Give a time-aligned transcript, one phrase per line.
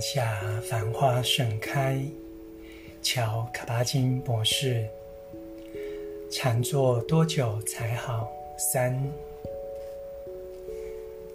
[0.00, 2.00] 下繁花盛开，
[3.02, 4.86] 乔卡巴金博士。
[6.30, 8.26] 禅坐多久才好？
[8.56, 8.98] 三，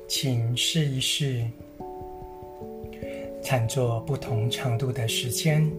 [0.08, 1.46] 请试一试，
[3.44, 5.70] 禅坐不同长度的时间，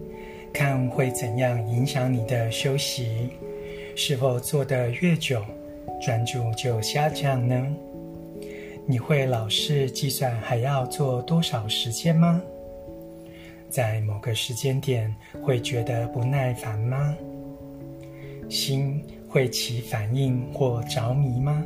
[0.53, 3.29] 看会怎样影响你的休息。
[3.95, 5.43] 是否坐得越久，
[6.01, 7.67] 专注就下降呢？
[8.85, 12.41] 你会老是计算还要坐多少时间吗？
[13.77, 17.15] 在某个时间点会觉得不耐烦吗？
[18.49, 21.63] 心会起反应或着迷吗？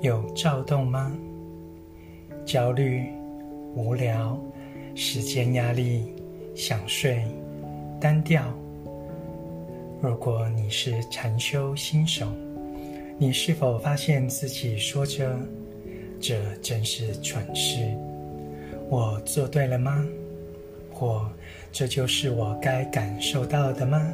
[0.00, 1.12] 有躁动吗？
[2.44, 3.02] 焦虑、
[3.74, 4.40] 无聊、
[4.94, 6.14] 时间压力、
[6.54, 7.20] 想睡、
[8.00, 8.44] 单调。
[10.00, 12.28] 如果你是禅修新手，
[13.18, 15.36] 你是否发现自己说着
[16.22, 17.80] “这真是蠢事”，
[18.88, 20.06] 我做对了吗？
[20.96, 21.30] 或
[21.70, 24.10] 这就是我该感受到的吗？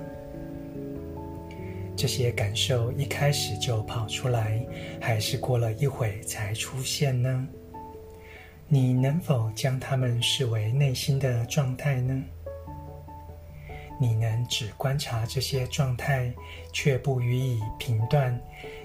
[1.94, 4.60] 这些感受一开始就跑出来，
[5.00, 7.46] 还是过了一会才出现呢？
[8.66, 12.20] 你能否将它们视为内心的状态呢？
[14.00, 16.32] 你能只观察这些状态，
[16.72, 18.36] 却不予以评断，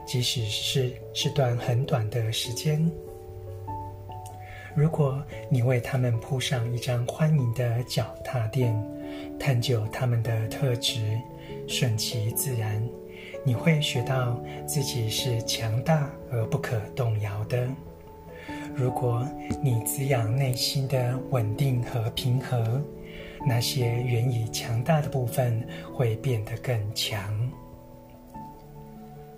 [0.06, 2.92] 即使是是段很短的时间？
[4.78, 8.72] 如果你为他们铺上一张欢迎的脚踏垫，
[9.40, 11.20] 探究他们的特质，
[11.68, 12.88] 顺其自然，
[13.44, 17.68] 你会学到自己是强大而不可动摇的。
[18.76, 19.28] 如果
[19.64, 22.80] 你滋养内心的稳定和平和，
[23.48, 27.52] 那些原已强大的部分会变得更强。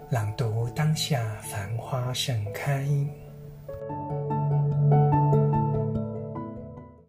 [0.10, 2.86] 朗读当下，繁花盛开。